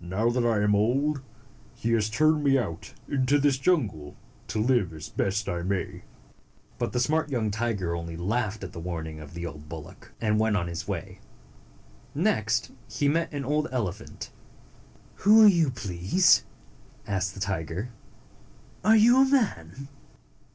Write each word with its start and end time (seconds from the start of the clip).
Now 0.00 0.30
that 0.30 0.46
I 0.46 0.62
am 0.62 0.74
old, 0.74 1.20
he 1.74 1.92
has 1.92 2.08
turned 2.08 2.42
me 2.42 2.56
out 2.56 2.94
into 3.10 3.38
this 3.38 3.58
wild 3.58 3.62
jungle 3.64 4.16
to 4.46 4.58
live 4.58 4.94
as 4.94 5.10
best 5.10 5.50
I 5.50 5.60
may." 5.60 6.02
But 6.78 6.92
the 6.92 6.98
smart 6.98 7.28
young 7.30 7.50
tiger 7.50 7.94
only 7.94 8.16
laughed 8.16 8.64
at 8.64 8.72
the 8.72 8.80
warning 8.80 9.20
of 9.20 9.34
the 9.34 9.44
old 9.44 9.68
bullock, 9.68 10.14
and 10.18 10.40
went 10.40 10.56
on 10.56 10.66
his 10.68 10.88
way. 10.88 11.20
Next 12.14 12.70
he 12.88 13.06
met 13.06 13.30
an 13.34 13.44
old 13.44 13.68
elephant. 13.70 14.30
"Who 15.16 15.44
are 15.44 15.46
you, 15.46 15.70
please?" 15.72 16.46
asked 17.06 17.34
the 17.34 17.40
tiger. 17.40 17.90
"Are 18.82 18.96
you 18.96 19.18
a 19.20 19.24
man?" 19.28 19.88